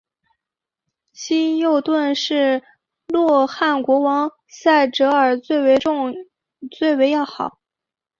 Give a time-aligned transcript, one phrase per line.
[1.13, 2.63] 希优顿是
[3.07, 5.61] 洛汗国王塞哲尔最
[6.95, 7.59] 为要好。